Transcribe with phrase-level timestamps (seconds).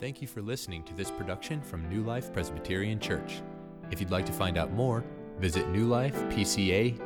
[0.00, 3.42] Thank you for listening to this production from New Life Presbyterian Church.
[3.90, 5.02] If you'd like to find out more,
[5.40, 7.00] visit newlifepca.org.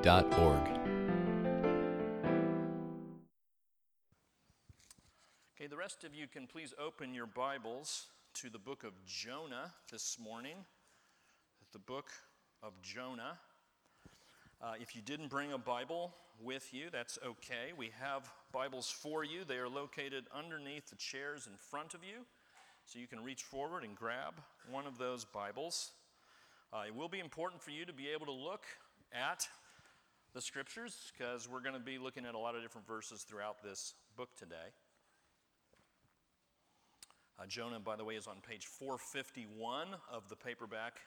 [5.57, 9.73] Okay, the rest of you can please open your Bibles to the book of Jonah
[9.91, 10.57] this morning.
[11.73, 12.11] The book
[12.63, 13.39] of Jonah.
[14.61, 17.73] Uh, if you didn't bring a Bible with you, that's okay.
[17.75, 19.45] We have Bibles for you.
[19.49, 22.27] They are located underneath the chairs in front of you.
[22.87, 24.35] So you can reach forward and grab
[24.71, 25.93] one of those Bibles.
[26.73, 28.65] Uh, it will be important for you to be able to look
[29.13, 29.47] at
[30.35, 33.63] the scriptures because we're going to be looking at a lot of different verses throughout
[33.63, 34.73] this book today.
[37.39, 41.01] Uh, Jonah, by the way, is on page 451 of the paperback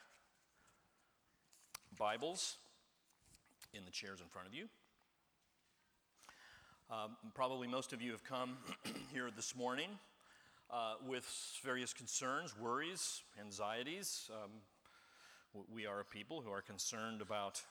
[1.96, 2.56] Bibles
[3.74, 4.66] in the chairs in front of you.
[6.90, 8.56] Um, probably most of you have come
[9.12, 9.88] here this morning
[10.70, 11.26] uh, with
[11.64, 14.30] various concerns, worries, anxieties.
[14.32, 14.50] Um,
[15.72, 17.62] we are a people who are concerned about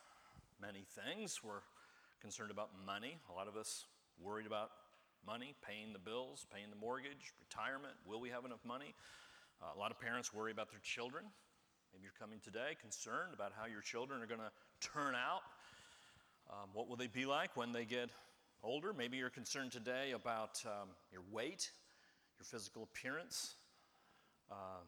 [0.61, 1.41] many things.
[1.43, 1.61] We're
[2.21, 3.17] concerned about money.
[3.29, 3.85] A lot of us
[4.19, 4.71] worried about
[5.25, 7.93] money, paying the bills, paying the mortgage, retirement.
[8.05, 8.93] Will we have enough money?
[9.61, 11.25] Uh, a lot of parents worry about their children.
[11.93, 15.41] Maybe you're coming today concerned about how your children are going to turn out.
[16.49, 18.09] Um, what will they be like when they get
[18.63, 18.93] older?
[18.93, 21.71] Maybe you're concerned today about um, your weight
[22.37, 23.55] your physical appearance.
[24.51, 24.85] Um,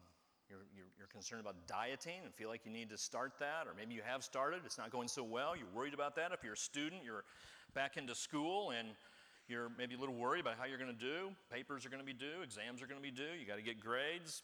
[0.48, 3.74] you're, you're, you're, concerned about dieting and feel like you need to start that, or
[3.76, 6.32] maybe you have started, it's not going so well, you're worried about that.
[6.32, 7.24] If you're a student, you're
[7.74, 8.88] back into school and
[9.48, 11.30] you're maybe a little worried about how you're going to do.
[11.50, 13.62] Papers are going to be due, exams are going to be due, you got to
[13.62, 14.42] get grades.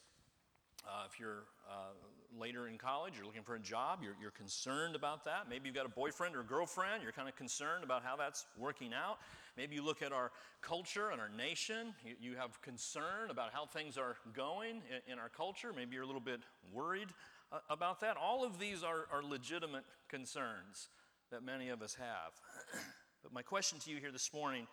[0.86, 1.94] Uh, if you're uh,
[2.38, 5.46] later in college, you're looking for a job, you're, you're concerned about that.
[5.48, 8.46] Maybe you've got a boyfriend or a girlfriend, you're kind of concerned about how that's
[8.58, 9.18] working out.
[9.56, 13.66] Maybe you look at our culture and our nation, you, you have concern about how
[13.66, 15.72] things are going in, in, our culture.
[15.74, 16.40] Maybe you're a little bit
[16.72, 17.08] worried
[17.52, 18.16] uh, about that.
[18.16, 20.88] All of these are, are legitimate concerns
[21.30, 22.32] that many of us have.
[23.22, 24.66] but my question to you here this morning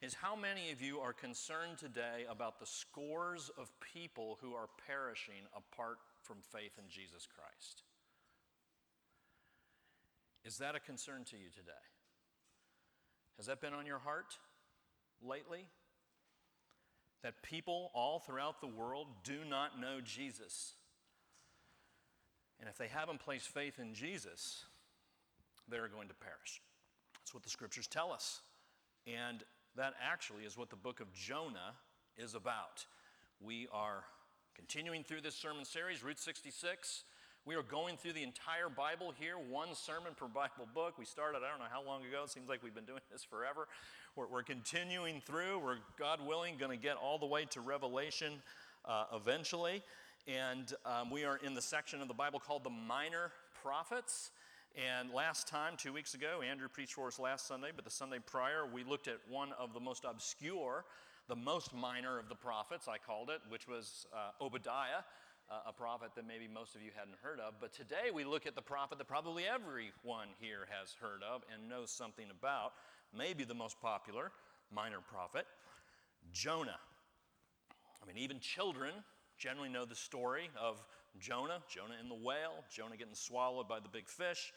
[0.00, 4.68] is how many of you are concerned today about the scores of people who are
[4.86, 7.82] perishing apart from faith in Jesus Christ?
[10.44, 11.72] Is that a concern to you today?
[13.36, 14.38] Has that been on your heart
[15.26, 15.66] lately?
[17.22, 20.74] That people all throughout the world do not know Jesus.
[22.60, 24.64] And if they haven't placed faith in Jesus,
[25.68, 26.62] they're going to perish.
[27.14, 28.40] That's what the scriptures tell us.
[29.06, 29.42] And
[29.76, 31.74] that actually is what the book of Jonah
[32.16, 32.86] is about.
[33.40, 34.04] We are
[34.54, 37.04] continuing through this sermon series, Route 66.
[37.44, 40.96] We are going through the entire Bible here, one sermon per Bible book.
[40.96, 43.24] We started, I don't know how long ago, it seems like we've been doing this
[43.24, 43.66] forever.
[44.14, 45.58] We're, we're continuing through.
[45.58, 48.34] We're, God willing, going to get all the way to Revelation
[48.84, 49.82] uh, eventually.
[50.28, 54.30] And um, we are in the section of the Bible called the Minor Prophets.
[54.76, 58.18] And last time, two weeks ago, Andrew preached for us last Sunday, but the Sunday
[58.24, 60.84] prior, we looked at one of the most obscure,
[61.26, 65.02] the most minor of the prophets, I called it, which was uh, Obadiah,
[65.66, 67.54] a prophet that maybe most of you hadn't heard of.
[67.60, 71.68] But today we look at the prophet that probably everyone here has heard of and
[71.68, 72.72] knows something about,
[73.16, 74.32] maybe the most popular
[74.74, 75.46] minor prophet,
[76.32, 76.78] Jonah.
[78.02, 78.92] I mean, even children
[79.38, 80.82] generally know the story of
[81.20, 84.52] Jonah, Jonah in the whale, Jonah getting swallowed by the big fish.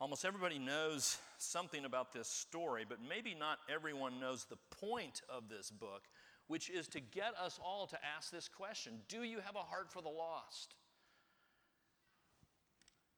[0.00, 5.48] Almost everybody knows something about this story, but maybe not everyone knows the point of
[5.48, 6.02] this book,
[6.50, 9.88] which is to get us all to ask this question Do you have a heart
[9.88, 10.74] for the lost?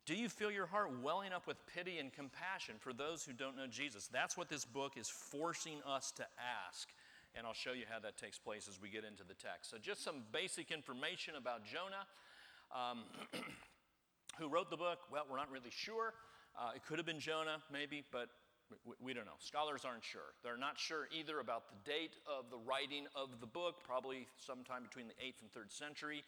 [0.04, 3.56] Do you feel your heart welling up with pity and compassion for those who don't
[3.56, 4.06] know Jesus?
[4.12, 6.26] That's what this book is forcing us to
[6.66, 6.90] ask.
[7.34, 9.70] And I'll show you how that takes place as we get into the text.
[9.70, 12.04] So, just some basic information about Jonah.
[12.70, 13.04] Um,
[14.38, 14.98] who wrote the book?
[15.10, 16.12] Well, we're not really sure.
[16.54, 18.28] Uh, it could have been Jonah, maybe, but
[18.84, 19.38] we, we, don't know.
[19.38, 20.34] Scholars aren't sure.
[20.42, 24.82] They're not sure either about the date of the writing of the book, probably sometime
[24.82, 26.24] between the 8th and 3rd century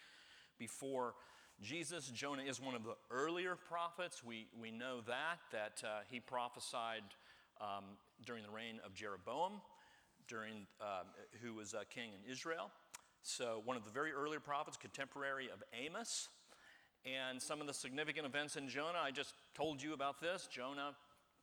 [0.58, 1.14] before
[1.62, 2.08] Jesus.
[2.10, 4.22] Jonah is one of the earlier prophets.
[4.24, 7.02] We, we know that, that uh, he prophesied
[7.60, 7.84] um,
[8.24, 9.60] during the reign of Jeroboam,
[10.28, 11.04] during, uh,
[11.42, 12.70] who was a king in Israel.
[13.22, 16.28] So, one of the very early prophets, contemporary of Amos.
[17.06, 20.48] And some of the significant events in Jonah, I just told you about this.
[20.50, 20.94] Jonah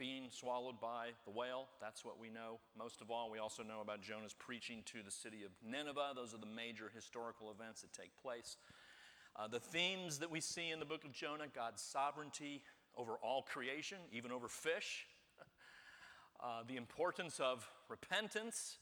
[0.01, 3.29] being swallowed by the whale, that's what we know most of all.
[3.29, 6.13] We also know about Jonah's preaching to the city of Nineveh.
[6.15, 8.57] Those are the major historical events that take place.
[9.35, 12.63] Uh, the themes that we see in the book of Jonah God's sovereignty
[12.97, 15.05] over all creation, even over fish,
[16.43, 18.77] uh, the importance of repentance,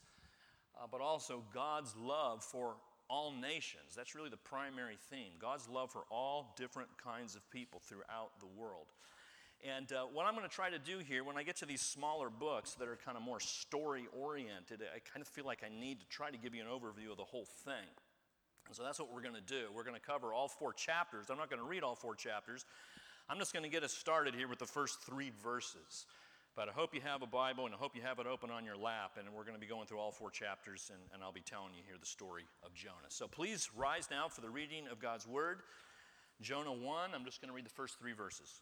[0.82, 2.78] uh, but also God's love for
[3.10, 3.94] all nations.
[3.94, 8.48] That's really the primary theme God's love for all different kinds of people throughout the
[8.58, 8.88] world.
[9.68, 11.82] And uh, what I'm going to try to do here, when I get to these
[11.82, 15.70] smaller books that are kind of more story oriented, I kind of feel like I
[15.70, 17.92] need to try to give you an overview of the whole thing.
[18.68, 19.66] And so that's what we're going to do.
[19.76, 21.26] We're going to cover all four chapters.
[21.30, 22.66] I'm not going to read all four chapters.
[23.30, 26.06] I'm just going to get us started here with the first three verses.
[26.56, 28.64] But I hope you have a Bible and I hope you have it open on
[28.64, 29.18] your lap.
[29.20, 31.74] And we're going to be going through all four chapters, and, and I'll be telling
[31.74, 33.10] you here the story of Jonah.
[33.10, 35.60] So please rise now for the reading of God's Word.
[36.42, 38.62] Jonah 1, I'm just going to read the first three verses.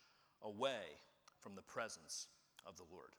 [0.43, 0.99] away
[1.39, 2.27] from the presence
[2.65, 3.11] of the Lord.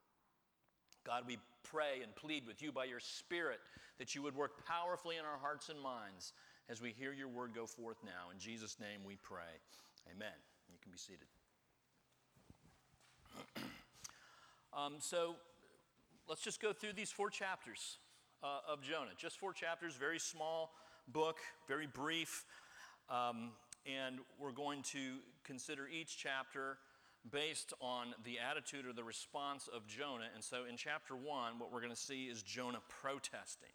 [1.05, 3.59] God, we pray and plead with you by your Spirit
[3.99, 6.33] that you would work powerfully in our hearts and minds
[6.69, 8.31] as we hear your word go forth now.
[8.33, 9.61] In Jesus' name we pray.
[10.15, 10.33] Amen.
[10.71, 11.27] You can be seated.
[14.77, 15.37] um, so
[16.29, 17.99] let's just go through these four chapters
[18.43, 19.11] uh, of Jonah.
[19.17, 20.71] Just four chapters, very small
[21.09, 22.45] book, very brief.
[23.11, 23.51] Um,
[23.87, 26.79] and we're going to consider each chapter
[27.31, 30.29] based on the attitude or the response of Jonah.
[30.35, 33.71] And so in chapter 1, what we're going to see is Jonah protesting.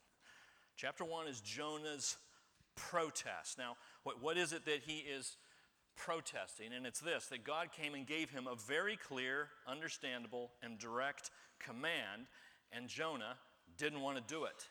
[0.76, 2.18] Chapter 1 is Jonah's
[2.76, 3.58] protest.
[3.58, 5.38] Now, what, what is it that he is
[5.96, 6.74] protesting?
[6.76, 11.32] And it's this that God came and gave him a very clear, understandable, and direct
[11.60, 12.28] command,
[12.72, 13.38] and Jonah
[13.78, 14.68] didn't want to do it.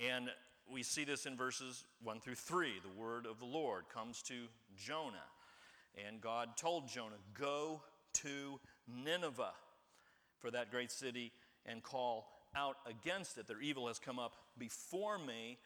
[0.00, 0.30] And
[0.70, 2.72] we see this in verses 1 through 3.
[2.82, 4.34] The word of the Lord comes to
[4.76, 5.28] Jonah.
[6.06, 7.82] And God told Jonah, Go
[8.14, 9.54] to Nineveh
[10.40, 11.32] for that great city
[11.66, 13.46] and call out against it.
[13.46, 15.58] Their evil has come up before me.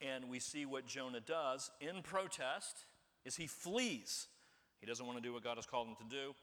[0.00, 2.84] And we see what Jonah does in protest
[3.24, 4.28] is he flees.
[4.80, 6.34] He doesn't want to do what God has called him to do.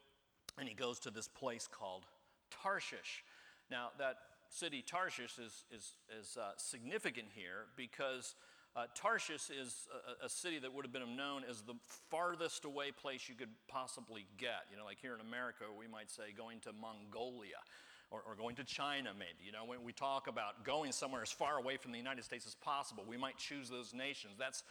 [0.60, 2.06] And he goes to this place called
[2.52, 3.24] Tarshish.
[3.70, 4.18] Now, that
[4.50, 8.36] city Tarshish is, is, is uh, significant here because
[8.78, 9.88] uh, Tarshish is
[10.22, 11.74] a, a, city that would have been known as the
[12.12, 14.70] farthest away place you could possibly get.
[14.70, 17.58] You know, like here in America, we might say going to Mongolia
[18.12, 19.44] or, or going to China, maybe.
[19.44, 22.46] You know, when we talk about going somewhere as far away from the United States
[22.46, 24.36] as possible, we might choose those nations.
[24.38, 24.64] That's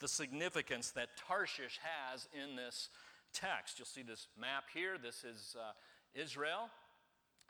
[0.00, 2.88] the significance that Tarshish has in this
[3.32, 3.78] text.
[3.78, 4.96] You'll see this map here.
[5.00, 5.72] This is uh,
[6.20, 6.68] Israel.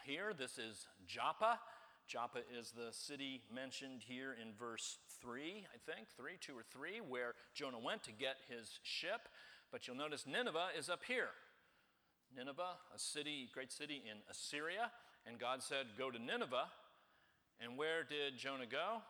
[0.05, 1.59] Here, this is Joppa.
[2.07, 7.01] Joppa is the city mentioned here in verse 3, I think, 3, 2 or 3,
[7.09, 9.29] where Jonah went to get his ship.
[9.71, 11.31] But you'll notice Nineveh is up here.
[12.37, 14.91] Nineveh, a city, great city in Assyria.
[15.27, 16.67] And God said, Go to Nineveh.
[17.61, 19.03] And where did Jonah go?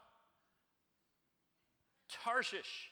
[2.24, 2.90] Tarshish,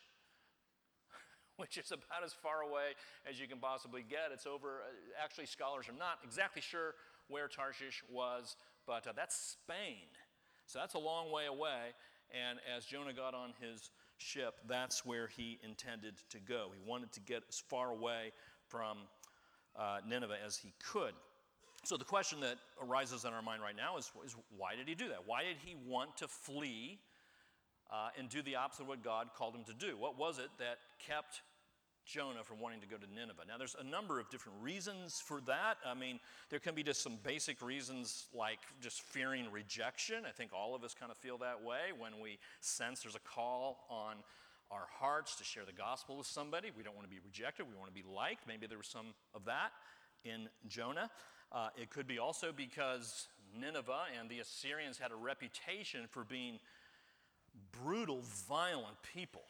[1.56, 2.96] which is about as far away
[3.28, 4.30] as you can possibly get.
[4.32, 6.94] It's over, uh, actually, scholars are not exactly sure
[7.28, 8.56] where Tarshish was,
[8.86, 10.08] but uh, that's Spain.
[10.66, 11.92] So that's a long way away.
[12.32, 16.68] And as Jonah got on his ship, that's where he intended to go.
[16.72, 18.32] He wanted to get as far away
[18.68, 18.98] from
[19.76, 21.14] uh, Nineveh as he could.
[21.84, 24.94] So the question that arises in our mind right now is, is why did he
[24.94, 25.26] do that?
[25.26, 26.98] Why did he want to flee
[27.90, 29.96] uh, and do the opposite of what God called him to do?
[29.96, 31.40] What was it that kept
[32.06, 33.42] Jonah from wanting to go to Nineveh.
[33.46, 35.76] Now, there's a number of different reasons for that.
[35.86, 40.24] I mean, there can be just some basic reasons like just fearing rejection.
[40.26, 43.20] I think all of us kind of feel that way when we sense there's a
[43.20, 44.16] call on
[44.70, 46.70] our hearts to share the gospel with somebody.
[46.76, 48.46] We don't want to be rejected, we want to be liked.
[48.46, 49.72] Maybe there was some of that
[50.24, 51.10] in Jonah.
[51.52, 53.26] Uh, it could be also because
[53.58, 56.60] Nineveh and the Assyrians had a reputation for being
[57.82, 59.42] brutal, violent people.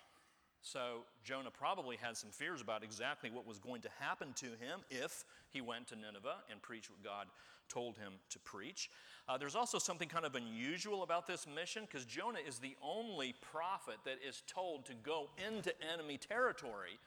[0.62, 4.81] So Jonah probably had some fears about exactly what was going to happen to him
[4.90, 7.26] if he went to Nineveh and preached what God
[7.69, 8.90] told him to preach.
[9.29, 13.35] Uh, there's also something kind of unusual about this mission because Jonah is the only
[13.52, 16.99] prophet that is told to go into enemy territory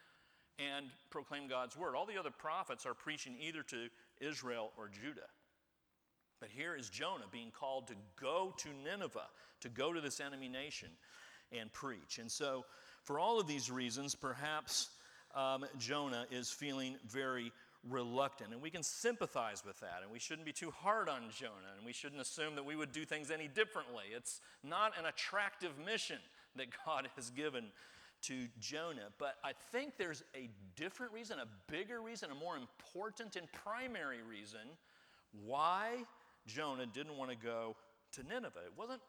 [0.57, 1.95] and proclaim God's word.
[1.95, 3.87] All the other prophets are preaching either to
[4.19, 5.27] Israel or Judah.
[6.39, 9.29] But here is Jonah being called to go to Nineveh,
[9.61, 10.89] to go to this enemy nation
[11.57, 12.19] and preach.
[12.19, 12.65] And so
[13.03, 14.89] for all of these reasons, perhaps
[15.35, 17.51] um, Jonah is feeling very
[17.89, 18.53] reluctant.
[18.53, 19.99] And we can sympathize with that.
[20.03, 21.73] And we shouldn't be too hard on Jonah.
[21.75, 24.05] And we shouldn't assume that we would do things any differently.
[24.15, 26.19] It's not an attractive mission
[26.55, 27.65] that God has given
[28.23, 29.09] to Jonah.
[29.17, 34.21] But I think there's a different reason, a bigger reason, a more important and primary
[34.27, 34.61] reason
[35.45, 36.05] why
[36.47, 37.75] Jonah didn't want to go
[38.13, 38.59] to Nineveh.
[38.65, 39.01] It wasn't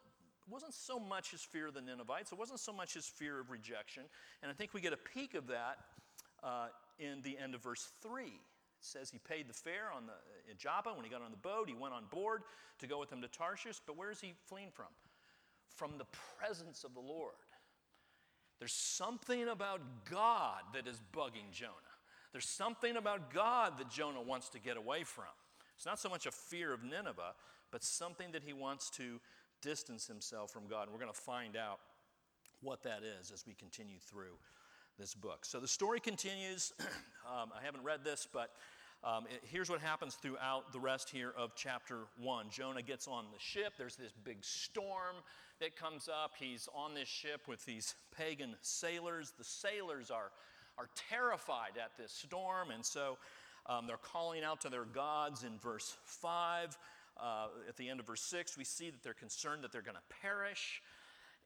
[0.47, 3.39] it wasn't so much his fear of the Ninevites, it wasn't so much his fear
[3.39, 4.03] of rejection.
[4.43, 5.77] And I think we get a peek of that
[6.43, 6.67] uh,
[6.99, 8.25] in the end of verse 3.
[8.25, 8.31] It
[8.79, 10.13] says he paid the fare on the,
[10.51, 11.67] in Joppa when he got on the boat.
[11.67, 12.43] He went on board
[12.79, 13.77] to go with them to Tarshish.
[13.85, 14.85] But where is he fleeing from?
[15.75, 16.05] From the
[16.37, 17.33] presence of the Lord.
[18.59, 21.71] There's something about God that is bugging Jonah.
[22.31, 25.25] There's something about God that Jonah wants to get away from.
[25.75, 27.33] It's not so much a fear of Nineveh,
[27.71, 29.19] but something that he wants to
[29.65, 30.83] distance himself from God.
[30.83, 31.79] And we're going to find out
[32.61, 34.37] what that is as we continue through
[34.99, 35.43] this book.
[35.43, 36.71] So the story continues.
[36.79, 38.51] um, I haven't read this, but
[39.03, 42.45] um, it, here's what happens throughout the rest here of chapter 1.
[42.51, 43.73] Jonah gets on the ship.
[43.77, 45.15] There's this big storm
[45.59, 46.31] that comes up.
[46.39, 49.33] He's on this ship with these pagan sailors.
[49.37, 50.31] The sailors are,
[50.77, 53.17] are terrified at this storm, and so
[53.65, 56.77] um, they're calling out to their gods in verse 5.
[57.17, 59.95] Uh, at the end of verse 6, we see that they're concerned that they're going
[59.95, 60.81] to perish.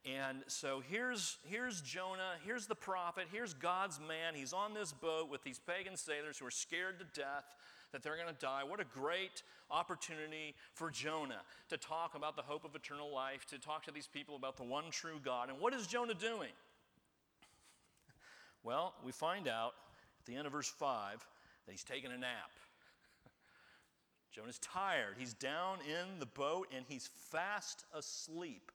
[0.06, 4.34] And so here's, here's Jonah, here's the prophet, here's God's man.
[4.34, 7.46] He's on this boat with these pagan sailors who are scared to death
[7.92, 8.64] that they're going to die.
[8.64, 13.60] What a great opportunity for Jonah to talk about the hope of eternal life, to
[13.60, 15.50] talk to these people about the one true God.
[15.50, 16.52] And what is Jonah doing?
[18.62, 19.74] Well, we find out
[20.20, 21.26] at the end of verse 5
[21.66, 22.52] that he's taking a nap.
[24.40, 25.16] Jonah's tired.
[25.18, 28.72] He's down in the boat and he's fast asleep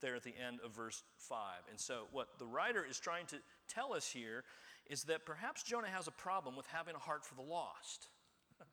[0.00, 1.36] there at the end of verse 5.
[1.68, 3.36] And so, what the writer is trying to
[3.68, 4.44] tell us here
[4.88, 8.06] is that perhaps Jonah has a problem with having a heart for the lost.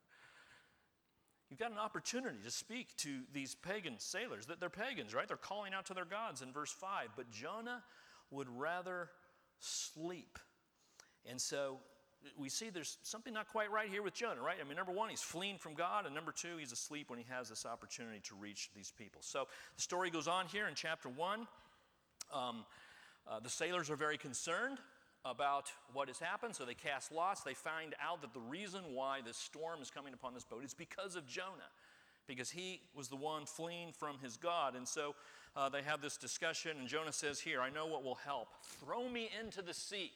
[1.50, 4.46] You've got an opportunity to speak to these pagan sailors.
[4.46, 5.28] That They're pagans, right?
[5.28, 7.10] They're calling out to their gods in verse 5.
[7.16, 7.84] But Jonah
[8.30, 9.10] would rather
[9.60, 10.38] sleep.
[11.26, 11.80] And so
[12.38, 14.58] we see there's something not quite right here with Jonah, right?
[14.60, 17.26] I mean, number one, he's fleeing from God, and number two, he's asleep when he
[17.30, 19.22] has this opportunity to reach these people.
[19.24, 21.48] So the story goes on here in chapter one.
[22.34, 22.66] Um,
[23.30, 24.80] uh, the sailors are very concerned
[25.26, 27.42] about what has happened, so they cast lots.
[27.42, 30.74] They find out that the reason why this storm is coming upon this boat is
[30.74, 31.72] because of Jonah,
[32.28, 34.76] because he was the one fleeing from his God.
[34.76, 35.16] And so
[35.56, 38.50] uh, they have this discussion, and Jonah says, Here, I know what will help.
[38.84, 40.12] Throw me into the sea.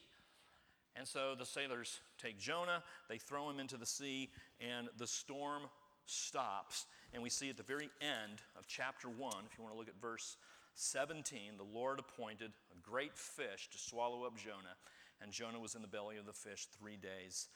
[0.96, 4.30] And so the sailors take Jonah, they throw him into the sea,
[4.60, 5.64] and the storm
[6.06, 6.86] stops.
[7.14, 9.88] And we see at the very end of chapter 1, if you want to look
[9.88, 10.38] at verse
[10.76, 14.76] 17, the Lord appointed a great fish to swallow up Jonah,
[15.22, 17.48] and Jonah was in the belly of the fish three days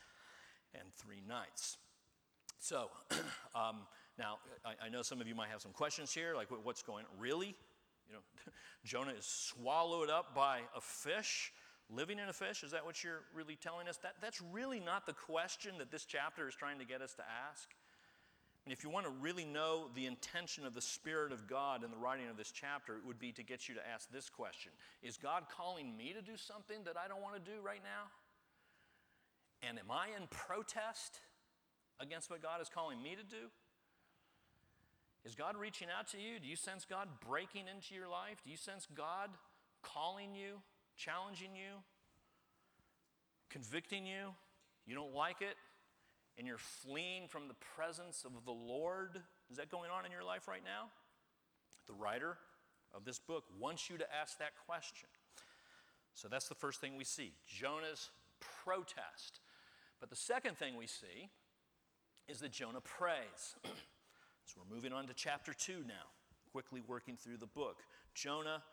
[0.73, 1.77] and three nights.
[2.59, 2.89] So,
[3.55, 3.81] um,
[4.17, 7.05] now I, I, know some of you might have some questions here, like what's going
[7.05, 7.19] on?
[7.19, 7.55] Really?
[8.07, 8.19] You know,
[8.85, 11.51] Jonah is swallowed up by a fish
[11.89, 12.63] living in a fish?
[12.63, 13.97] Is that what you're really telling us?
[13.97, 17.23] That, that's really not the question that this chapter is trying to get us to
[17.49, 17.69] ask.
[18.65, 21.91] And if you want to really know the intention of the Spirit of God in
[21.91, 24.71] the writing of this chapter, it would be to get you to ask this question
[25.03, 28.09] Is God calling me to do something that I don't want to do right now?
[29.67, 31.19] And am I in protest
[31.99, 33.49] against what God is calling me to do?
[35.25, 36.39] Is God reaching out to you?
[36.39, 38.41] Do you sense God breaking into your life?
[38.43, 39.29] Do you sense God
[39.81, 40.61] calling you
[40.97, 41.81] challenging you,
[43.49, 44.33] convicting you,
[44.85, 45.55] you don't like it,
[46.37, 49.21] and you're fleeing from the presence of the Lord?
[49.49, 50.89] Is that going on in your life right now?
[51.87, 52.37] The writer
[52.93, 55.09] of this book wants you to ask that question.
[56.13, 58.09] So that's the first thing we see Jonah's
[58.63, 59.41] protest.
[59.99, 61.29] But the second thing we see
[62.27, 63.55] is that Jonah prays.
[64.45, 66.07] so we're moving on to chapter 2 now,
[66.51, 67.77] quickly working through the book.
[68.13, 68.63] Jonah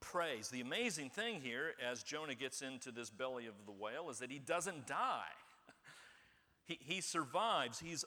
[0.00, 0.48] prays.
[0.48, 4.30] The amazing thing here, as Jonah gets into this belly of the whale, is that
[4.30, 5.32] he doesn't die.
[6.66, 7.78] he, he survives.
[7.78, 8.04] He's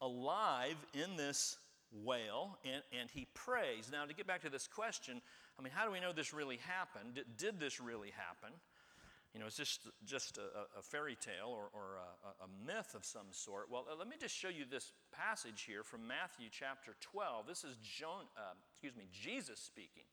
[0.00, 1.58] alive in this
[2.04, 3.90] whale, and, and he prays.
[3.90, 5.22] Now, to get back to this question,
[5.58, 7.14] I mean, how do we know this really happened?
[7.14, 8.54] Did, did this really happen?
[9.32, 13.04] You know, it's just, just a, a fairy tale or, or a, a, myth of
[13.04, 13.66] some sort.
[13.70, 17.46] Well, let me just show you this passage here from Matthew chapter 12.
[17.46, 20.04] This is John, uh, excuse me, Jesus speaking.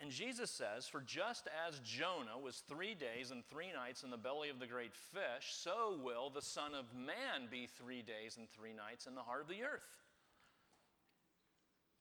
[0.00, 4.18] And Jesus says, For just as Jonah was three days and three nights in the
[4.18, 8.48] belly of the great fish, so will the Son of Man be three days and
[8.50, 9.96] three nights in the heart of the earth.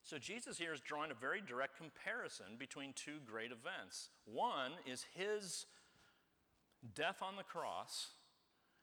[0.03, 4.09] So Jesus here is drawing a very direct comparison between two great events.
[4.25, 5.65] One is his
[6.93, 8.09] death on the cross,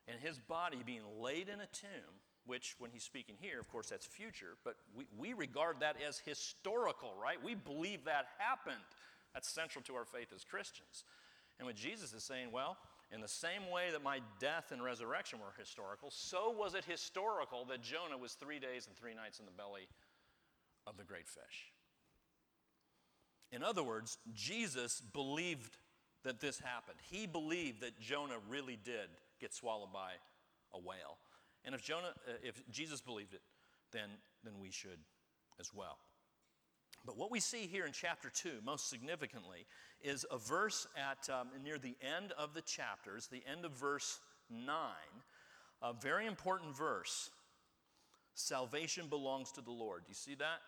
[0.09, 3.89] and his body being laid in a tomb, which, when he's speaking here, of course,
[3.89, 7.43] that's future, but we, we regard that as historical, right?
[7.43, 8.83] We believe that happened.
[9.35, 11.05] That's central to our faith as Christians.
[11.59, 12.77] And what Jesus is saying, well,
[13.13, 17.65] in the same way that my death and resurrection were historical, so was it historical
[17.67, 19.87] that Jonah was three days and three nights in the belly
[20.87, 21.73] of the great fish.
[23.53, 25.77] In other words, Jesus believed
[26.25, 26.99] that this happened.
[27.11, 29.09] He believed that Jonah really did
[29.41, 30.13] get swallowed by
[30.73, 31.19] a whale.
[31.65, 33.43] And if Jonah, uh, if Jesus believed it,
[33.93, 34.09] then,
[34.45, 34.99] then we should
[35.61, 35.99] as well.
[37.05, 39.67] But what we see here in chapter 2, most significantly,
[40.03, 44.21] is a verse at um, near the end of the chapters, the end of verse
[44.51, 44.77] 9,
[45.83, 47.31] a very important verse.
[48.35, 50.03] Salvation belongs to the Lord.
[50.05, 50.61] Do you see that?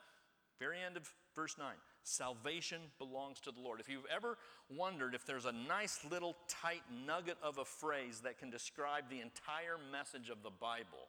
[0.59, 1.69] Very end of verse 9.
[2.05, 3.81] Salvation belongs to the Lord.
[3.81, 4.37] If you've ever
[4.71, 9.21] wondered if there's a nice little tight nugget of a phrase that can describe the
[9.21, 11.09] entire message of the Bible,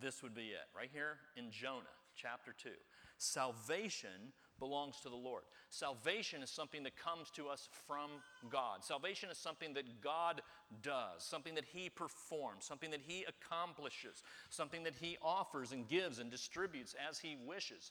[0.00, 1.82] this would be it, right here in Jonah
[2.16, 2.70] chapter 2.
[3.18, 5.42] Salvation belongs to the Lord.
[5.70, 8.10] Salvation is something that comes to us from
[8.48, 8.84] God.
[8.84, 10.40] Salvation is something that God
[10.82, 16.20] does, something that He performs, something that He accomplishes, something that He offers and gives
[16.20, 17.90] and distributes as He wishes.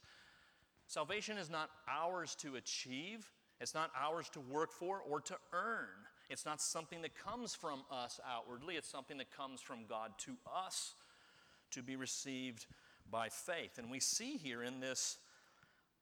[0.91, 3.31] Salvation is not ours to achieve,
[3.61, 5.87] it's not ours to work for or to earn.
[6.29, 10.33] It's not something that comes from us outwardly, it's something that comes from God to
[10.53, 10.95] us
[11.69, 12.65] to be received
[13.09, 13.77] by faith.
[13.77, 15.17] And we see here in this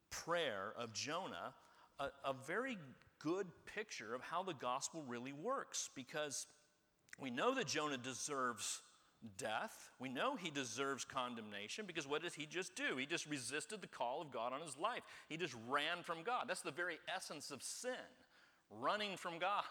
[0.10, 1.54] prayer of Jonah
[2.00, 2.76] a, a very
[3.20, 6.48] good picture of how the gospel really works because
[7.22, 8.82] we know that Jonah deserves
[9.38, 9.92] death.
[10.00, 12.98] We know he deserves condemnation because what did he just do?
[12.98, 15.02] He just resisted the call of God on his life.
[15.28, 16.46] He just ran from God.
[16.48, 17.92] That's the very essence of sin
[18.80, 19.64] running from God,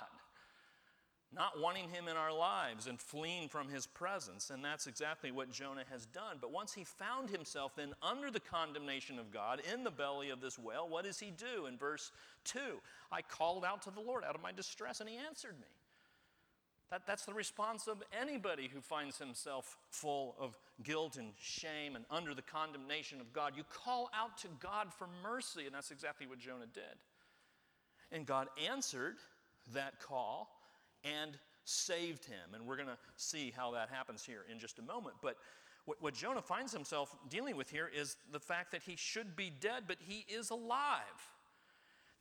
[1.33, 4.51] not wanting him in our lives and fleeing from his presence.
[4.51, 6.39] And that's exactly what Jonah has done.
[6.41, 10.41] But once he found himself then under the condemnation of God in the belly of
[10.41, 11.67] this whale, what does he do?
[11.67, 12.13] In verse
[12.45, 12.59] 2,
[13.13, 15.69] I called out to the Lord out of my distress, and he answered me.
[16.91, 22.05] That, that's the response of anybody who finds himself full of guilt and shame and
[22.11, 23.53] under the condemnation of God.
[23.57, 26.83] You call out to God for mercy, and that's exactly what Jonah did.
[28.11, 29.17] And God answered
[29.75, 30.49] that call
[31.05, 31.33] and
[31.65, 32.55] saved him.
[32.55, 35.17] And we're going to see how that happens here in just a moment.
[35.23, 35.37] But
[35.85, 39.51] what, what Jonah finds himself dealing with here is the fact that he should be
[39.51, 41.03] dead, but he is alive.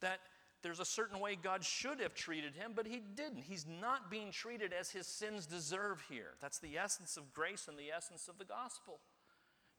[0.02, 0.20] That
[0.64, 3.44] there's a certain way God should have treated him, but he didn't.
[3.44, 6.34] He's not being treated as his sins deserve here.
[6.42, 9.00] That's the essence of grace and the essence of the gospel.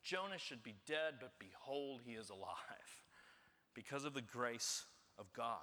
[0.02, 3.02] Jonah should be dead, but behold, he is alive
[3.74, 4.84] because of the grace
[5.18, 5.58] of God.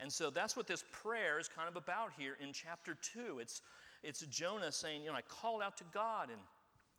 [0.00, 3.38] And so that's what this prayer is kind of about here in chapter 2.
[3.38, 3.62] It's,
[4.02, 6.40] it's Jonah saying, You know, I called out to God and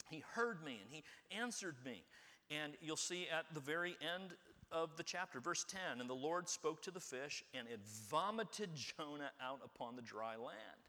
[0.10, 1.04] he heard me and he
[1.36, 2.04] answered me.
[2.52, 4.32] And you'll see at the very end
[4.72, 7.80] of the chapter, verse 10 And the Lord spoke to the fish, and it
[8.10, 10.82] vomited Jonah out upon the dry land.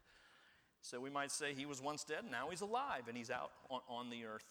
[0.81, 3.79] So we might say he was once dead, now he's alive, and he's out on,
[3.87, 4.45] on the earth,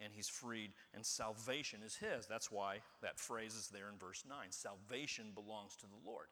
[0.00, 2.26] and he's freed, and salvation is his.
[2.26, 6.26] That's why that phrase is there in verse 9 salvation belongs to the Lord.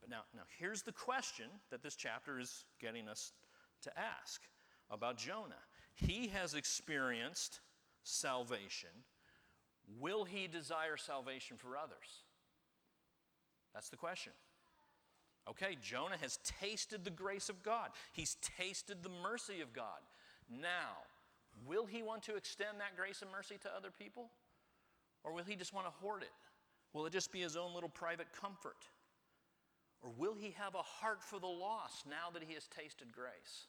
[0.00, 3.32] But now, now here's the question that this chapter is getting us
[3.82, 4.42] to ask
[4.90, 5.54] about Jonah.
[5.94, 7.60] He has experienced
[8.02, 8.90] salvation
[10.00, 12.24] Will he desire salvation for others?
[13.74, 14.32] That's the question.
[15.48, 20.00] Okay, Jonah has tasted the grace of God, he's tasted the mercy of God.
[20.50, 21.04] Now,
[21.66, 24.30] will he want to extend that grace and mercy to other people?
[25.22, 26.32] Or will he just want to hoard it?
[26.92, 28.88] Will it just be his own little private comfort?
[30.02, 33.68] Or will he have a heart for the lost now that he has tasted grace?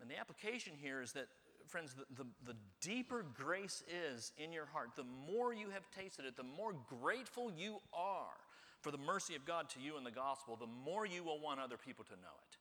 [0.00, 1.26] And the application here is that
[1.66, 6.24] friends, the, the, the, deeper grace is in your heart, the more you have tasted
[6.26, 8.36] it, the more grateful you are
[8.80, 11.60] for the mercy of God to you in the gospel, the more you will want
[11.60, 12.56] other people to know it.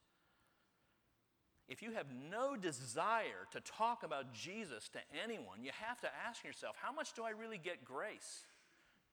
[1.67, 6.43] If you have no desire to talk about Jesus to anyone, you have to ask
[6.43, 8.45] yourself, how much do I really get grace?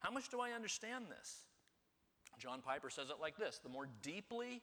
[0.00, 1.38] How much do I understand this?
[2.38, 4.62] John Piper says it like this The more deeply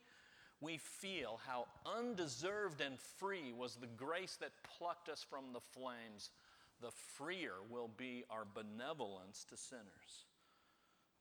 [0.60, 6.32] we feel how undeserved and free was the grace that plucked us from the flames,
[6.82, 10.26] the freer will be our benevolence to sinners.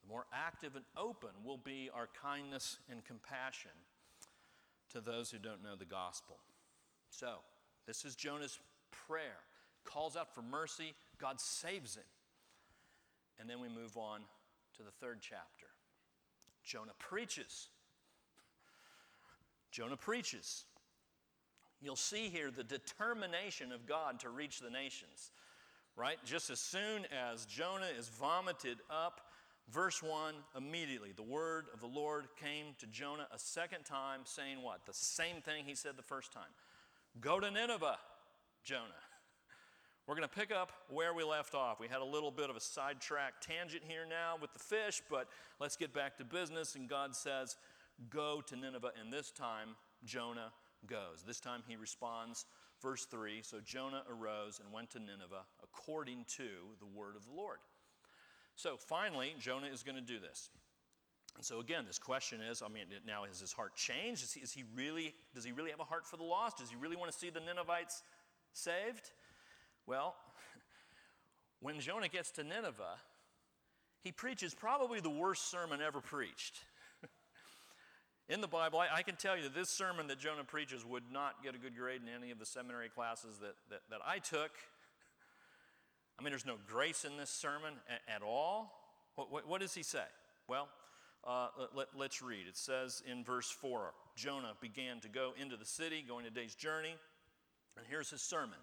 [0.03, 3.73] The more active and open will be our kindness and compassion
[4.91, 6.37] to those who don't know the gospel.
[7.11, 7.37] So,
[7.87, 8.59] this is Jonah's
[9.07, 9.39] prayer.
[9.85, 12.05] Calls out for mercy, God saves him.
[13.39, 14.21] And then we move on
[14.77, 15.67] to the third chapter.
[16.65, 17.69] Jonah preaches
[19.77, 20.65] Jonah preaches.
[21.83, 25.33] you'll see here the determination of God to reach the nations,
[25.97, 26.17] right?
[26.25, 29.21] Just as soon as Jonah is vomited up,
[29.71, 34.63] verse 1, immediately the word of the Lord came to Jonah a second time, saying
[34.63, 34.87] what?
[34.87, 36.55] The same thing he said the first time
[37.21, 37.99] Go to Nineveh,
[38.65, 39.03] Jonah.
[40.07, 41.81] We're going to pick up where we left off.
[41.81, 45.29] We had a little bit of a sidetrack tangent here now with the fish, but
[45.61, 46.77] let's get back to business.
[46.77, 47.57] And God says,
[48.11, 48.93] Go to Nineveh.
[49.01, 50.53] And this time, Jonah
[50.87, 51.25] goes.
[51.27, 52.47] This time he responds,
[52.83, 57.33] verse 3 So Jonah arose and went to Nineveh according to the word of the
[57.33, 57.59] Lord.
[58.55, 60.51] So finally, Jonah is going to do this.
[61.37, 64.25] And so again, this question is, I mean, now has his heart changed?
[64.25, 66.59] Is he, is he really, does he really have a heart for the lost?
[66.59, 68.03] Does he really want to see the Ninevites
[68.55, 69.11] saved?
[69.87, 70.17] Well,
[71.61, 72.97] when Jonah gets to Nineveh,
[74.01, 76.61] he preaches probably the worst sermon ever preached.
[78.29, 81.05] In the Bible, I, I, can tell you that this sermon that Jonah preaches would
[81.13, 84.19] not get a good grade in any of the seminary classes that, that, that I
[84.19, 84.51] took.
[86.19, 88.73] I mean, there's no grace in this sermon at, at all.
[89.15, 90.05] What, what, what, does he say?
[90.49, 90.69] Well,
[91.25, 92.49] uh, let, let's read.
[92.49, 96.57] It says in verse 4 Jonah began to go into the city, going a day's
[96.57, 96.97] journey.
[97.77, 98.59] And here's his sermon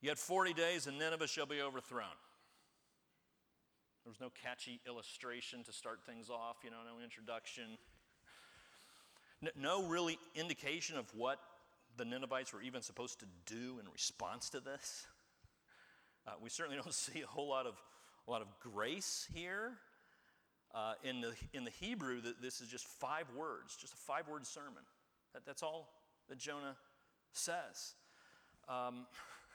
[0.00, 2.14] Yet 40 days and Nineveh shall be overthrown.
[4.04, 7.76] There was no catchy illustration to start things off, you know, no introduction.
[9.54, 11.38] No really indication of what
[11.96, 15.06] the Ninevites were even supposed to do in response to this.
[16.26, 17.74] Uh, we certainly don't see a whole lot of,
[18.26, 19.72] a lot of grace here.
[20.74, 24.46] Uh, in, the, in the Hebrew, this is just five words, just a five word
[24.46, 24.82] sermon.
[25.32, 25.88] That, that's all
[26.28, 26.76] that Jonah
[27.32, 27.94] says.
[28.68, 29.06] Um,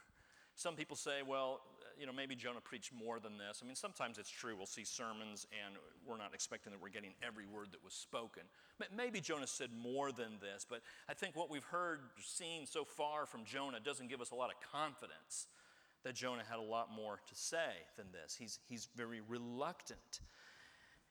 [0.55, 1.61] some people say, well,
[1.99, 3.61] you know, maybe Jonah preached more than this.
[3.63, 4.55] I mean, sometimes it's true.
[4.55, 5.75] We'll see sermons and
[6.05, 8.43] we're not expecting that we're getting every word that was spoken.
[8.95, 13.25] Maybe Jonah said more than this, but I think what we've heard, seen so far
[13.25, 15.47] from Jonah doesn't give us a lot of confidence
[16.03, 18.35] that Jonah had a lot more to say than this.
[18.35, 20.21] He's, he's very reluctant.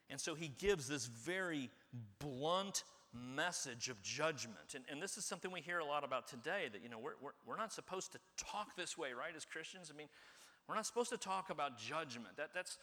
[0.09, 1.71] And so he gives this very
[2.19, 4.75] blunt message of judgment.
[4.75, 7.15] And, and this is something we hear a lot about today that, you know, we're,
[7.21, 9.91] we're, we're not supposed to talk this way, right, as Christians?
[9.93, 10.09] I mean,
[10.69, 12.37] we're not supposed to talk about judgment.
[12.37, 12.79] That, that's,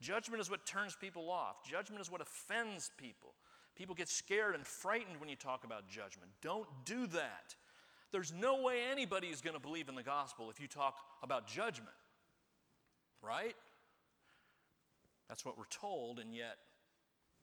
[0.00, 3.34] judgment is what turns people off, judgment is what offends people.
[3.74, 6.30] People get scared and frightened when you talk about judgment.
[6.42, 7.54] Don't do that.
[8.12, 11.46] There's no way anybody is going to believe in the gospel if you talk about
[11.46, 11.96] judgment,
[13.22, 13.56] right?
[15.28, 16.58] That's what we're told, and yet,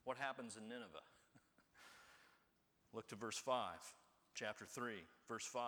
[0.03, 0.85] what happens in Nineveh?
[2.93, 3.73] Look to verse 5,
[4.35, 4.93] chapter 3,
[5.27, 5.63] verse 5.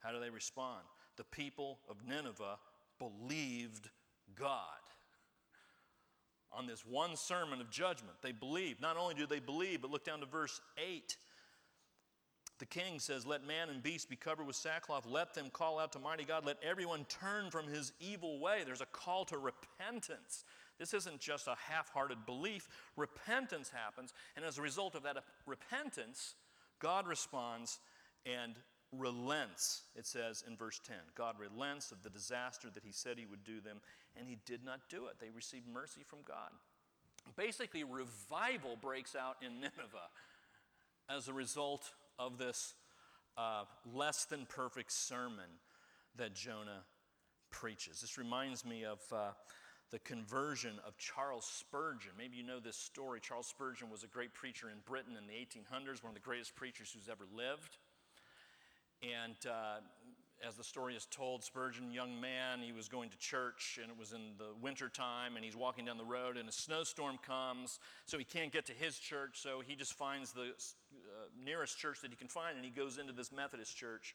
[0.00, 0.82] How do they respond?
[1.16, 2.58] The people of Nineveh
[3.10, 3.88] believed
[4.38, 4.58] God.
[6.52, 8.80] On this one sermon of judgment, they believed.
[8.80, 11.16] Not only do they believe, but look down to verse 8.
[12.58, 15.06] The king says, Let man and beast be covered with sackcloth.
[15.06, 16.44] Let them call out to mighty God.
[16.44, 18.62] Let everyone turn from his evil way.
[18.64, 20.44] There's a call to repentance.
[20.78, 22.68] This isn't just a half hearted belief.
[22.96, 24.12] Repentance happens.
[24.36, 26.34] And as a result of that repentance,
[26.78, 27.80] God responds
[28.26, 28.54] and
[28.92, 30.96] relents, it says in verse 10.
[31.16, 33.78] God relents of the disaster that he said he would do them,
[34.16, 35.14] and he did not do it.
[35.20, 36.50] They received mercy from God.
[37.36, 40.10] Basically, revival breaks out in Nineveh
[41.08, 42.74] as a result of this
[43.36, 45.58] uh, less than perfect sermon
[46.16, 46.84] that Jonah
[47.50, 48.00] preaches.
[48.00, 49.00] This reminds me of.
[49.10, 49.30] Uh,
[49.92, 52.12] the conversion of Charles Spurgeon.
[52.16, 53.20] Maybe you know this story.
[53.20, 56.56] Charles Spurgeon was a great preacher in Britain in the 1800s, one of the greatest
[56.56, 57.76] preachers who's ever lived.
[59.02, 59.80] And uh,
[60.46, 63.98] as the story is told, Spurgeon, young man, he was going to church and it
[63.98, 67.78] was in the winter time and he's walking down the road and a snowstorm comes,
[68.06, 72.00] so he can't get to his church, so he just finds the uh, nearest church
[72.00, 74.14] that he can find and he goes into this Methodist church.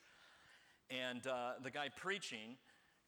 [0.89, 2.56] And uh, the guy preaching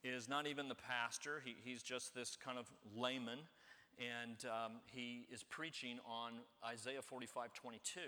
[0.04, 3.39] is not even the pastor, he, he's just this kind of layman,
[4.00, 6.34] and um, he is preaching on
[6.65, 8.00] Isaiah 45 22,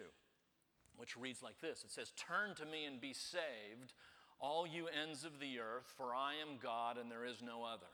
[0.98, 3.94] which reads like this It says, Turn to me and be saved,
[4.40, 7.92] all you ends of the earth, for I am God and there is no other.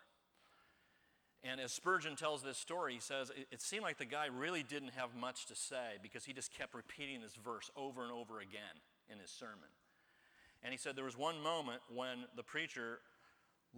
[1.44, 4.64] And as Spurgeon tells this story, he says it, it seemed like the guy really
[4.64, 8.40] didn't have much to say because he just kept repeating this verse over and over
[8.40, 8.82] again
[9.12, 9.70] in his sermon.
[10.64, 13.00] And he said there was one moment when the preacher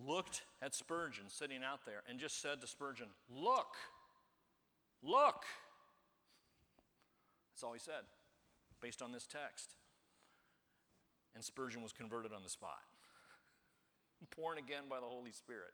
[0.07, 3.75] looked at Spurgeon sitting out there and just said to Spurgeon, Look,
[5.03, 5.43] look.
[7.51, 8.05] That's all he said,
[8.81, 9.75] based on this text.
[11.35, 12.81] And Spurgeon was converted on the spot,
[14.37, 15.73] born again by the Holy Spirit.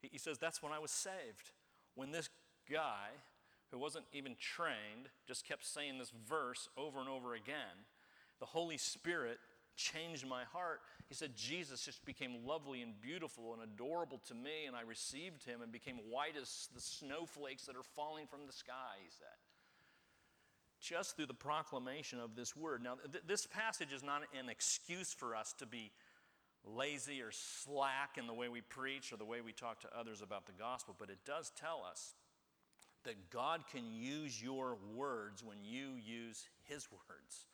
[0.00, 1.52] He, he says, That's when I was saved.
[1.94, 2.28] When this
[2.70, 3.08] guy,
[3.70, 7.86] who wasn't even trained, just kept saying this verse over and over again,
[8.40, 9.38] the Holy Spirit
[9.76, 10.80] changed my heart.
[11.08, 15.44] He said, Jesus just became lovely and beautiful and adorable to me, and I received
[15.44, 19.47] him and became white as the snowflakes that are falling from the sky, he said.
[20.80, 22.82] Just through the proclamation of this word.
[22.82, 25.90] Now, th- this passage is not an excuse for us to be
[26.64, 30.22] lazy or slack in the way we preach or the way we talk to others
[30.22, 32.14] about the gospel, but it does tell us
[33.04, 37.46] that God can use your words when you use His words.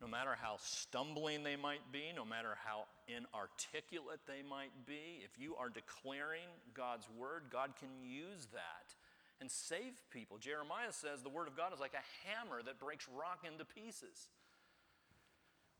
[0.00, 5.40] No matter how stumbling they might be, no matter how inarticulate they might be, if
[5.40, 8.94] you are declaring God's word, God can use that
[9.40, 10.38] and save people.
[10.38, 14.28] Jeremiah says the word of God is like a hammer that breaks rock into pieces.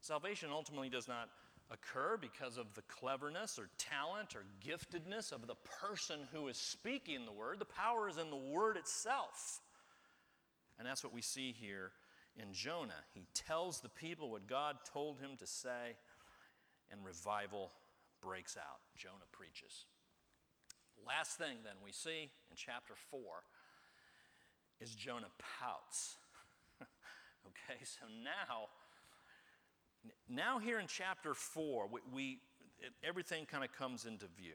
[0.00, 1.28] Salvation ultimately does not
[1.70, 7.26] occur because of the cleverness or talent or giftedness of the person who is speaking
[7.26, 7.58] the word.
[7.58, 9.60] The power is in the word itself.
[10.78, 11.90] And that's what we see here
[12.36, 13.04] in Jonah.
[13.12, 15.96] He tells the people what God told him to say,
[16.90, 17.70] and revival
[18.22, 18.78] breaks out.
[18.96, 19.84] Jonah preaches.
[21.06, 23.20] Last thing then we see in chapter 4
[24.80, 26.16] is Jonah pouts.
[27.46, 28.68] okay, so now
[30.28, 32.38] now, here in chapter 4, we, we
[32.80, 34.54] it, everything kind of comes into view.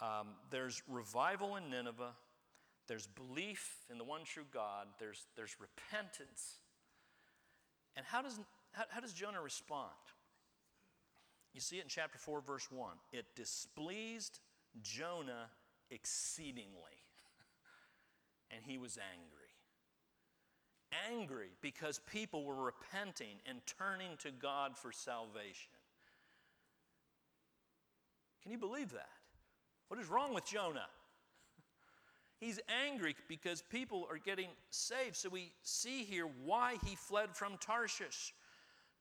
[0.00, 2.12] Um, there's revival in Nineveh,
[2.86, 6.58] there's belief in the one true God, there's, there's repentance.
[7.96, 8.38] And how does,
[8.72, 9.90] how, how does Jonah respond?
[11.54, 12.90] You see it in chapter 4, verse 1.
[13.12, 14.38] It displeased
[14.82, 15.50] Jonah
[15.90, 16.98] exceedingly,
[18.50, 19.46] and he was angry
[21.10, 25.72] angry because people were repenting and turning to God for salvation.
[28.42, 29.08] Can you believe that?
[29.88, 30.86] What is wrong with Jonah?
[32.40, 35.16] He's angry because people are getting saved.
[35.16, 38.34] So we see here why he fled from Tarshish.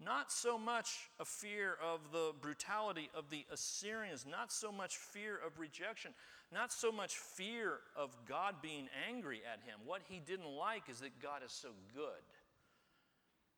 [0.04, 5.40] Not so much a fear of the brutality of the Assyrians, not so much fear
[5.46, 6.12] of rejection,
[6.54, 9.80] not so much fear of God being angry at him.
[9.86, 12.24] What he didn't like is that God is so good,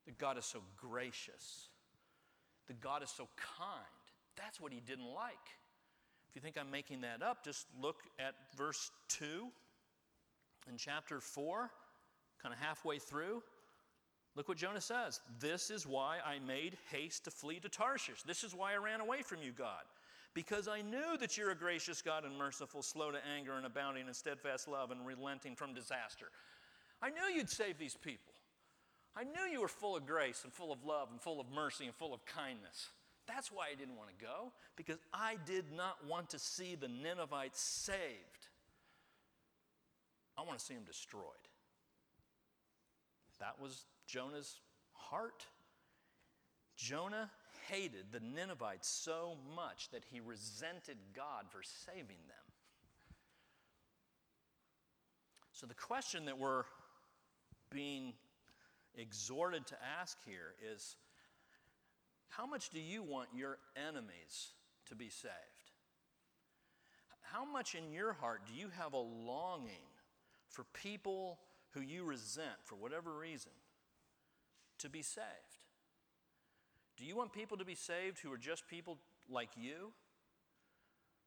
[0.06, 1.69] that God is so gracious,
[2.67, 3.84] that God is so kind.
[4.36, 5.34] That's what he didn't like.
[6.30, 9.47] If you think I'm making that up, just look at verse 2
[10.69, 11.71] in chapter 4,
[12.41, 13.41] kind of halfway through.
[14.38, 15.19] Look what Jonah says.
[15.39, 18.21] This is why I made haste to flee to Tarshish.
[18.21, 19.84] This is why I ran away from you, God
[20.38, 24.08] because I knew that you're a gracious God and merciful, slow to anger and abounding
[24.08, 26.28] in steadfast love and relenting from disaster.
[27.02, 28.34] I knew you'd save these people.
[29.15, 31.86] I knew you were full of grace and full of love and full of mercy
[31.86, 32.89] and full of kindness.
[33.28, 36.88] That's why I didn't want to go, because I did not want to see the
[36.88, 38.45] Ninevites saved.
[40.38, 41.23] I want to see them destroyed.
[43.39, 44.60] That was Jonah's
[44.93, 45.46] heart.
[46.76, 47.30] Jonah
[47.70, 52.48] hated the Ninevites so much that he resented God for saving them.
[55.52, 56.63] So, the question that we're
[57.72, 58.13] being
[58.96, 60.96] exhorted to ask here is
[62.30, 64.54] how much do you want your enemies
[64.88, 65.34] to be saved?
[67.22, 69.89] How much in your heart do you have a longing
[70.48, 71.39] for people
[71.72, 73.52] who you resent for whatever reason
[74.80, 75.26] to be saved?
[76.98, 78.98] Do you want people to be saved who are just people
[79.30, 79.92] like you?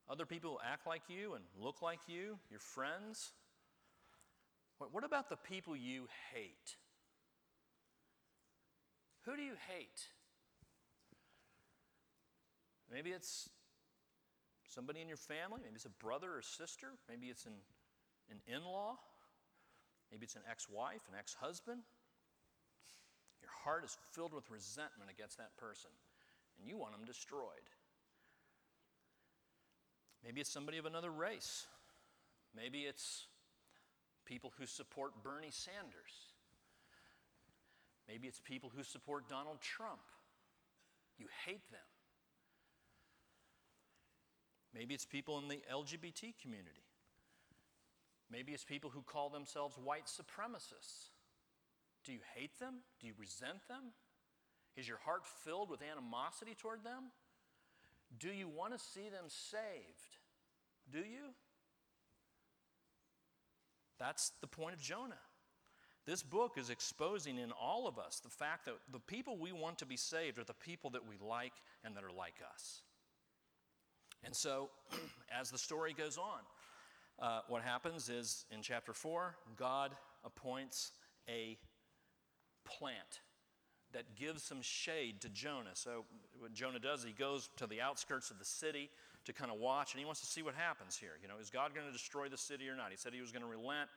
[0.08, 3.32] Other people who act like you and look like you, your friends?
[4.78, 6.76] What about the people you hate?
[9.26, 10.08] Who do you hate?
[12.90, 13.50] Maybe it's
[14.64, 17.52] somebody in your family, maybe it's a brother or sister, maybe it's an,
[18.30, 18.96] an in law,
[20.10, 21.82] maybe it's an ex wife, an ex husband.
[23.42, 25.90] Your heart is filled with resentment against that person,
[26.58, 27.68] and you want them destroyed.
[30.24, 31.66] Maybe it's somebody of another race.
[32.54, 33.26] Maybe it's
[34.26, 36.34] people who support Bernie Sanders.
[38.08, 40.00] Maybe it's people who support Donald Trump.
[41.18, 41.80] You hate them.
[44.74, 46.86] Maybe it's people in the LGBT community.
[48.30, 51.09] Maybe it's people who call themselves white supremacists.
[52.04, 52.76] Do you hate them?
[53.00, 53.92] Do you resent them?
[54.76, 57.10] Is your heart filled with animosity toward them?
[58.18, 60.16] Do you want to see them saved?
[60.90, 61.34] Do you?
[63.98, 65.20] That's the point of Jonah.
[66.06, 69.78] This book is exposing in all of us the fact that the people we want
[69.78, 71.52] to be saved are the people that we like
[71.84, 72.82] and that are like us.
[74.24, 74.70] And so,
[75.40, 76.40] as the story goes on,
[77.20, 79.92] uh, what happens is in chapter 4, God
[80.24, 80.92] appoints
[81.28, 81.58] a
[82.64, 83.20] plant
[83.92, 85.74] that gives some shade to Jonah.
[85.74, 86.04] So,
[86.38, 88.88] what Jonah does, he goes to the outskirts of the city
[89.24, 91.12] to kind of watch, and he wants to see what happens here.
[91.22, 92.90] You know, is God going to destroy the city or not?
[92.90, 93.90] He said he was going to relent.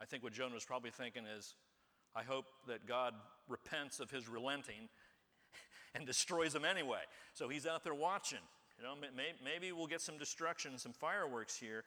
[0.00, 1.54] I think what Jonah was probably thinking is,
[2.14, 3.14] I hope that God
[3.48, 4.88] repents of his relenting
[5.94, 7.02] and destroys him anyway.
[7.32, 8.38] So he's out there watching.
[8.78, 8.94] You know,
[9.44, 11.84] maybe we'll get some destruction and some fireworks here.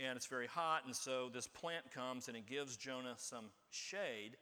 [0.00, 4.36] And it's very hot, and so this plant comes and it gives Jonah some shade.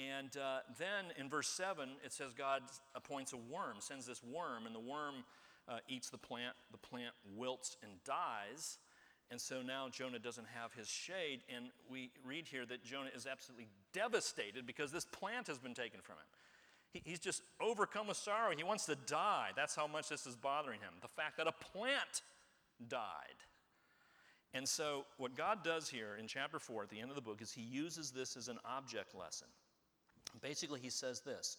[0.00, 2.62] And uh, then in verse 7, it says God
[2.94, 5.24] appoints a worm, sends this worm, and the worm
[5.68, 6.54] uh, eats the plant.
[6.72, 8.78] The plant wilts and dies.
[9.30, 11.40] And so now Jonah doesn't have his shade.
[11.54, 16.00] And we read here that Jonah is absolutely devastated because this plant has been taken
[16.00, 16.26] from him.
[16.92, 18.54] He, he's just overcome with sorrow.
[18.56, 19.50] He wants to die.
[19.54, 20.94] That's how much this is bothering him.
[21.02, 22.22] The fact that a plant
[22.88, 23.36] died.
[24.52, 27.40] And so, what God does here in chapter 4 at the end of the book
[27.40, 29.46] is he uses this as an object lesson.
[30.40, 31.56] Basically, he says this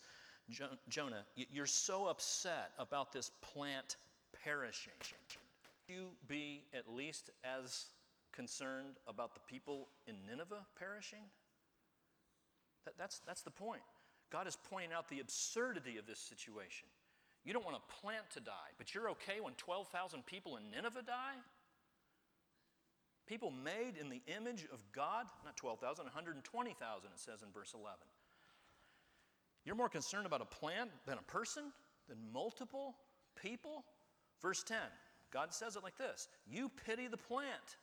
[0.89, 3.97] Jonah, you're so upset about this plant
[4.43, 4.93] perishing.
[5.87, 7.85] You be at least as
[8.31, 11.23] concerned about the people in Nineveh perishing?
[12.85, 13.81] That, that's, that's the point.
[14.31, 16.87] God is pointing out the absurdity of this situation.
[17.43, 21.03] You don't want a plant to die, but you're okay when 12,000 people in Nineveh
[21.05, 21.35] die?
[23.27, 27.97] People made in the image of God, not 12,000, 120,000, it says in verse 11.
[29.65, 31.71] You're more concerned about a plant than a person,
[32.09, 32.95] than multiple
[33.41, 33.83] people?
[34.41, 34.77] Verse 10,
[35.31, 37.77] God says it like this You pity the plant.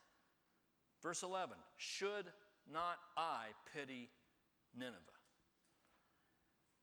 [1.01, 2.25] Verse 11, should
[2.71, 4.09] not I pity
[4.77, 4.97] Nineveh?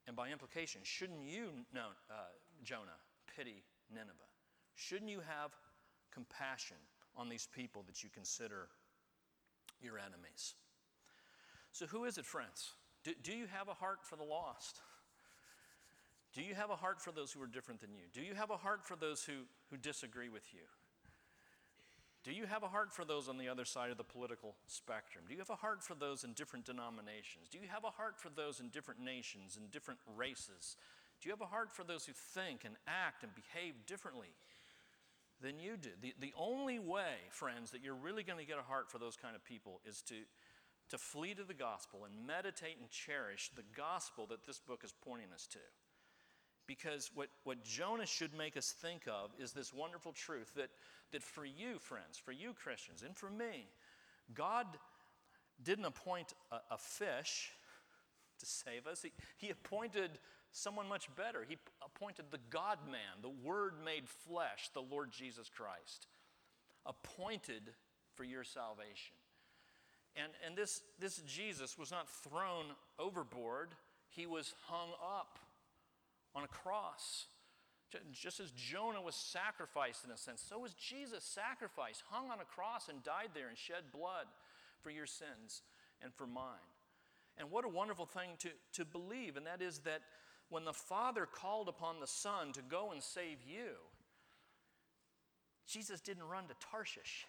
[0.07, 2.13] And by implication, shouldn't you, no, uh,
[2.63, 2.97] Jonah,
[3.35, 4.13] pity Nineveh?
[4.73, 5.51] Shouldn't you have
[6.11, 6.77] compassion
[7.15, 8.69] on these people that you consider
[9.81, 10.55] your enemies?
[11.71, 12.73] So, who is it, friends?
[13.07, 14.81] Do, do you have a heart for the lost?
[16.33, 18.03] Do you have a heart for those who are different than you?
[18.13, 20.67] Do you have a heart for those who, who disagree with you?
[22.25, 25.23] Do you have a heart for those on the other side of the political spectrum?
[25.25, 27.47] Do you have a heart for those in different denominations?
[27.49, 30.75] Do you have a heart for those in different nations and different races?
[31.21, 34.35] Do you have a heart for those who think and act and behave differently
[35.41, 35.91] than you do?
[36.01, 39.15] The, the only way, friends, that you're really going to get a heart for those
[39.15, 40.15] kind of people is to,
[40.89, 44.93] to flee to the gospel and meditate and cherish the gospel that this book is
[45.03, 45.59] pointing us to.
[46.65, 50.69] Because what, what Jonah should make us think of is this wonderful truth that,
[51.11, 53.67] that for you, friends, for you Christians, and for me,
[54.33, 54.65] God
[55.63, 57.51] didn't appoint a, a fish
[58.39, 60.11] to save us, he, he appointed
[60.51, 61.45] someone much better.
[61.47, 66.07] He appointed the God man, the Word made flesh, the Lord Jesus Christ,
[66.85, 67.73] appointed
[68.15, 69.15] for your salvation.
[70.21, 72.65] And, and this, this Jesus was not thrown
[72.97, 73.69] overboard,
[74.09, 75.39] he was hung up
[76.35, 77.25] on a cross.
[78.11, 82.45] Just as Jonah was sacrificed in a sense, so was Jesus sacrificed, hung on a
[82.45, 84.25] cross and died there and shed blood
[84.81, 85.61] for your sins
[86.03, 86.67] and for mine.
[87.37, 90.01] And what a wonderful thing to, to believe, and that is that
[90.49, 93.75] when the Father called upon the Son to go and save you,
[95.67, 97.27] Jesus didn't run to Tarshish.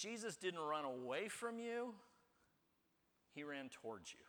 [0.00, 1.94] Jesus didn't run away from you,
[3.34, 4.24] He ran towards you.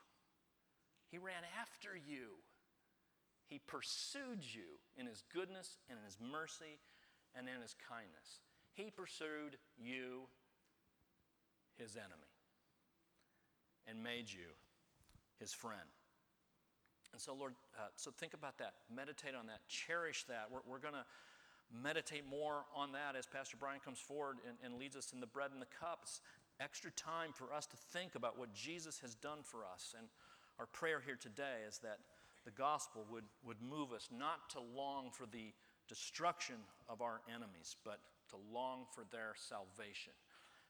[1.11, 2.37] He ran after you.
[3.47, 6.79] He pursued you in His goodness and in His mercy
[7.35, 8.41] and in His kindness.
[8.73, 10.27] He pursued you,
[11.77, 12.33] His enemy,
[13.87, 14.53] and made you
[15.39, 15.89] His friend.
[17.11, 18.73] And so, Lord, uh, so think about that.
[18.93, 19.61] Meditate on that.
[19.67, 20.45] Cherish that.
[20.51, 21.05] We're, we're going to
[21.71, 25.27] meditate more on that as Pastor Brian comes forward and, and leads us in the
[25.27, 26.21] bread and the cups.
[26.59, 30.07] Extra time for us to think about what Jesus has done for us and
[30.59, 31.99] our prayer here today is that
[32.43, 35.53] the gospel would, would move us not to long for the
[35.87, 36.55] destruction
[36.89, 40.13] of our enemies, but to long for their salvation,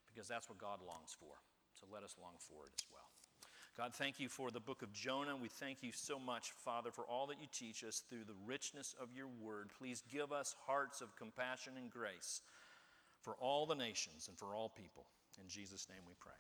[0.06, 1.42] because that's what God longs for.
[1.74, 3.09] So let us long for it as well.
[3.80, 5.38] God, thank you for the book of Jonah.
[5.38, 8.94] We thank you so much, Father, for all that you teach us through the richness
[9.02, 9.70] of your word.
[9.80, 12.42] Please give us hearts of compassion and grace
[13.22, 15.06] for all the nations and for all people.
[15.42, 16.36] In Jesus' name we pray.